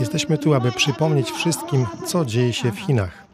Jesteśmy 0.00 0.38
tu, 0.38 0.54
aby 0.54 0.72
przypomnieć 0.72 1.30
wszystkim, 1.30 1.86
co 2.06 2.24
dzieje 2.24 2.52
się 2.52 2.72
w 2.72 2.78
Chinach. 2.78 3.24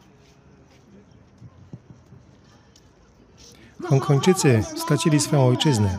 Hongkończycy 3.83 4.63
stracili 4.77 5.19
swoją 5.19 5.47
ojczyznę. 5.47 5.97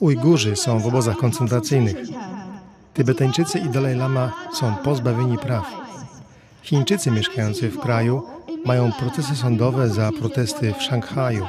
Ujgurzy 0.00 0.56
są 0.56 0.78
w 0.78 0.86
obozach 0.86 1.16
koncentracyjnych. 1.16 1.96
Tybetańczycy 2.94 3.58
i 3.58 3.68
Dalaj 3.68 3.96
Lama 3.96 4.32
są 4.52 4.76
pozbawieni 4.76 5.38
praw. 5.38 5.66
Chińczycy 6.62 7.10
mieszkający 7.10 7.70
w 7.70 7.80
kraju 7.80 8.22
mają 8.66 8.92
procesy 8.92 9.36
sądowe 9.36 9.88
za 9.88 10.10
protesty 10.12 10.74
w 10.78 10.82
Szanghaju. 10.82 11.46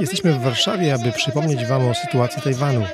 Jesteśmy 0.00 0.32
w 0.32 0.42
Warszawie, 0.42 0.94
aby 0.94 1.12
przypomnieć 1.12 1.66
Wam 1.66 1.88
o 1.88 1.94
sytuacji 1.94 2.42
Tajwanu. 2.42 2.86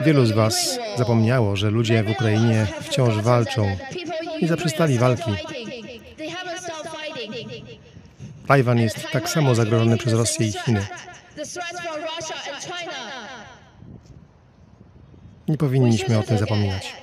Wielu 0.00 0.26
z 0.26 0.32
Was 0.32 0.78
zapomniało, 0.96 1.56
że 1.56 1.70
ludzie 1.70 2.02
w 2.02 2.10
Ukrainie 2.10 2.66
wciąż 2.80 3.14
walczą 3.14 3.76
i 4.40 4.46
zaprzestali 4.46 4.98
walki. 4.98 5.30
Tajwan 8.46 8.78
jest 8.78 9.10
tak 9.12 9.28
samo 9.28 9.54
zagrożony 9.54 9.96
przez 9.96 10.12
Rosję 10.12 10.46
i 10.46 10.52
Chiny. 10.52 10.86
Nie 15.48 15.56
powinniśmy 15.58 16.18
o 16.18 16.22
tym 16.22 16.38
zapominać. 16.38 17.01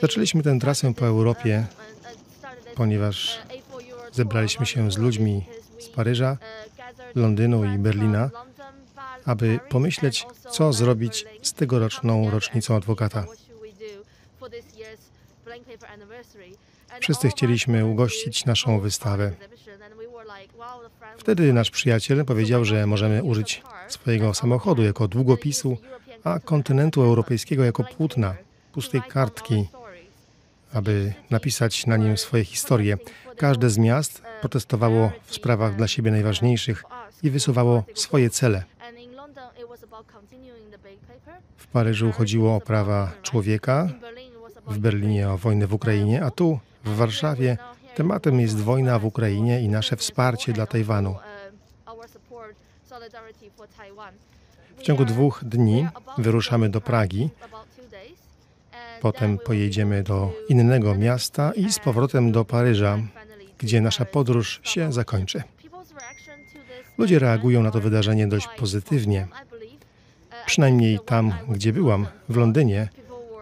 Zaczęliśmy 0.00 0.42
tę 0.42 0.58
trasę 0.60 0.94
po 0.94 1.06
Europie, 1.06 1.66
ponieważ 2.74 3.38
zebraliśmy 4.12 4.66
się 4.66 4.90
z 4.92 4.98
ludźmi 4.98 5.44
z 5.78 5.88
Paryża, 5.88 6.36
Londynu 7.14 7.64
i 7.74 7.78
Berlina, 7.78 8.30
aby 9.24 9.60
pomyśleć, 9.68 10.26
co 10.50 10.72
zrobić 10.72 11.26
z 11.42 11.52
tegoroczną 11.52 12.30
rocznicą 12.30 12.76
adwokata. 12.76 13.24
Wszyscy 17.00 17.28
chcieliśmy 17.28 17.86
ugościć 17.86 18.44
naszą 18.44 18.80
wystawę. 18.80 19.32
Wtedy 21.18 21.52
nasz 21.52 21.70
przyjaciel 21.70 22.24
powiedział, 22.24 22.64
że 22.64 22.86
możemy 22.86 23.22
użyć 23.22 23.62
swojego 23.88 24.34
samochodu 24.34 24.82
jako 24.82 25.08
długopisu, 25.08 25.76
a 26.24 26.38
kontynentu 26.38 27.02
europejskiego 27.02 27.64
jako 27.64 27.84
płótna, 27.84 28.34
pustej 28.76 29.02
kartki, 29.02 29.68
aby 30.72 31.14
napisać 31.30 31.86
na 31.86 31.96
nim 31.96 32.16
swoje 32.16 32.44
historie. 32.44 32.96
Każde 33.36 33.70
z 33.70 33.78
miast 33.78 34.22
protestowało 34.40 35.12
w 35.24 35.34
sprawach 35.34 35.76
dla 35.76 35.88
siebie 35.88 36.10
najważniejszych 36.10 36.84
i 37.22 37.30
wysuwało 37.30 37.84
swoje 37.94 38.30
cele. 38.30 38.64
W 41.56 41.66
Paryżu 41.66 42.12
chodziło 42.12 42.56
o 42.56 42.60
prawa 42.60 43.12
człowieka, 43.22 43.88
w 44.66 44.78
Berlinie 44.78 45.30
o 45.30 45.38
wojnę 45.38 45.66
w 45.66 45.74
Ukrainie, 45.74 46.24
a 46.24 46.30
tu, 46.30 46.58
w 46.84 46.96
Warszawie, 46.96 47.58
tematem 47.94 48.40
jest 48.40 48.56
wojna 48.56 48.98
w 48.98 49.04
Ukrainie 49.04 49.62
i 49.62 49.68
nasze 49.68 49.96
wsparcie 49.96 50.52
dla 50.52 50.66
Tajwanu. 50.66 51.16
W 54.76 54.82
ciągu 54.82 55.04
dwóch 55.04 55.44
dni 55.44 55.88
wyruszamy 56.18 56.68
do 56.68 56.80
Pragi, 56.80 57.28
potem 59.00 59.38
pojedziemy 59.38 60.02
do 60.02 60.32
innego 60.48 60.94
miasta 60.94 61.52
i 61.52 61.72
z 61.72 61.78
powrotem 61.78 62.32
do 62.32 62.44
Paryża, 62.44 62.98
gdzie 63.58 63.80
nasza 63.80 64.04
podróż 64.04 64.60
się 64.62 64.92
zakończy. 64.92 65.42
Ludzie 66.98 67.18
reagują 67.18 67.62
na 67.62 67.70
to 67.70 67.80
wydarzenie 67.80 68.26
dość 68.26 68.48
pozytywnie. 68.58 69.26
Przynajmniej 70.46 70.98
tam, 71.06 71.32
gdzie 71.48 71.72
byłam, 71.72 72.06
w 72.28 72.36
Londynie, 72.36 72.88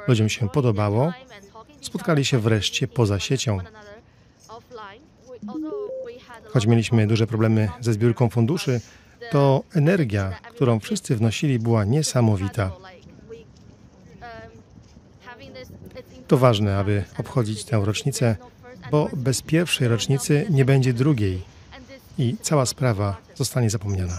ludziom 0.09 0.29
się 0.29 0.49
podobało. 0.49 1.13
Spotkali 1.81 2.25
się 2.25 2.39
wreszcie 2.39 2.89
poza 2.89 3.21
siecią. 3.21 3.59
Choć 6.45 6.67
mieliśmy 6.67 7.07
duże 7.07 7.27
problemy 7.27 7.69
ze 7.81 7.93
zbiórką 7.93 8.29
funduszy, 8.29 8.81
to 9.31 9.63
energia, 9.75 10.31
którą 10.51 10.81
wszyscy 10.81 11.17
wnosili, 11.17 11.59
była 11.59 11.85
niesamowita. 11.85 12.73
To 16.27 16.39
ważne, 16.39 16.79
aby 16.79 17.05
obchodzić 17.19 17.65
tę 17.65 17.83
rocznicę, 17.85 18.37
bo 18.91 19.09
bez 19.13 19.43
pierwszej 19.43 19.89
rocznicy 19.89 20.47
nie 20.51 20.65
będzie 20.65 20.93
drugiej 20.93 21.43
i 22.19 22.37
cała 22.43 22.67
sprawa 22.67 23.17
zostanie 23.35 23.71
zapomniana. 23.71 24.19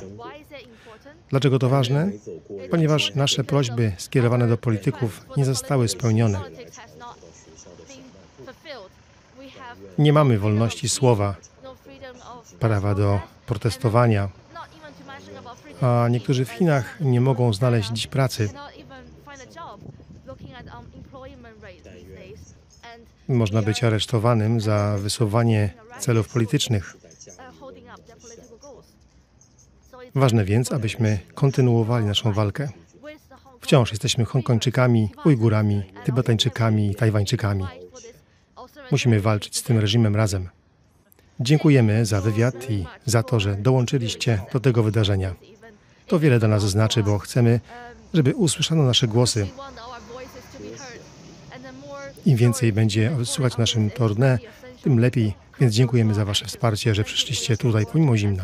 Dlaczego 1.29 1.59
to 1.59 1.69
ważne? 1.69 2.11
Ponieważ 2.71 3.15
nasze 3.15 3.43
prośby 3.43 3.91
skierowane 3.97 4.47
do 4.47 4.57
polityków 4.57 5.25
nie 5.37 5.45
zostały 5.45 5.87
spełnione. 5.87 6.41
Nie 9.97 10.13
mamy 10.13 10.39
wolności 10.39 10.89
słowa, 10.89 11.35
prawa 12.59 12.95
do 12.95 13.19
protestowania, 13.45 14.29
a 15.81 16.07
niektórzy 16.09 16.45
w 16.45 16.51
Chinach 16.51 16.97
nie 17.01 17.21
mogą 17.21 17.53
znaleźć 17.53 17.89
dziś 17.89 18.07
pracy. 18.07 18.49
Można 23.27 23.61
być 23.61 23.83
aresztowanym 23.83 24.61
za 24.61 24.97
wysuwanie 24.97 25.73
celów 25.99 26.29
politycznych. 26.29 26.97
Ważne 30.15 30.45
więc, 30.45 30.71
abyśmy 30.71 31.19
kontynuowali 31.33 32.05
naszą 32.05 32.33
walkę. 32.33 32.69
Wciąż 33.61 33.91
jesteśmy 33.91 34.25
Hongkończykami, 34.25 35.09
Ujgurami, 35.25 35.83
Tybetańczykami 36.03 36.91
i 36.91 36.95
Tajwańczykami. 36.95 37.65
Musimy 38.91 39.19
walczyć 39.19 39.57
z 39.57 39.63
tym 39.63 39.79
reżimem 39.79 40.15
razem. 40.15 40.49
Dziękujemy 41.39 42.05
za 42.05 42.21
wywiad 42.21 42.69
i 42.69 42.85
za 43.05 43.23
to, 43.23 43.39
że 43.39 43.55
dołączyliście 43.55 44.41
do 44.53 44.59
tego 44.59 44.83
wydarzenia. 44.83 45.35
To 46.07 46.19
wiele 46.19 46.39
dla 46.39 46.47
nas 46.47 46.63
znaczy, 46.63 47.03
bo 47.03 47.19
chcemy, 47.19 47.59
żeby 48.13 48.35
usłyszano 48.35 48.83
nasze 48.83 49.07
głosy. 49.07 49.47
Im 52.25 52.37
więcej 52.37 52.73
będzie 52.73 53.11
słuchać 53.23 53.57
naszym 53.57 53.89
tournée, 53.89 54.37
tym 54.83 54.99
lepiej, 54.99 55.33
więc 55.59 55.73
dziękujemy 55.73 56.13
za 56.13 56.25
Wasze 56.25 56.45
wsparcie, 56.45 56.95
że 56.95 57.03
przyszliście 57.03 57.57
tutaj 57.57 57.85
pomimo 57.85 58.17
zimna. 58.17 58.43